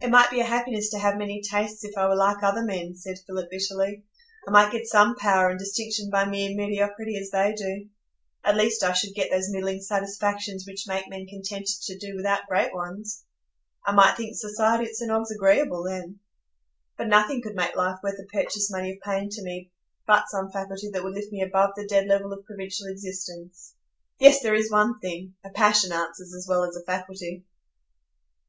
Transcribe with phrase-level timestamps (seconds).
[0.00, 2.96] "It might be a happiness to have many tastes if I were like other men,"
[2.96, 4.02] said Philip, bitterly.
[4.48, 7.88] "I might get some power and distinction by mere mediocrity, as they do;
[8.42, 12.48] at least I should get those middling satisfactions which make men contented to do without
[12.48, 13.22] great ones.
[13.86, 16.18] I might think society at St Ogg's agreeable then.
[16.98, 19.70] But nothing could make life worth the purchase money of pain to me,
[20.04, 23.72] but some faculty that would lift me above the dead level of provincial existence.
[24.18, 27.44] Yes, there is one thing,—a passion answers as well as a faculty."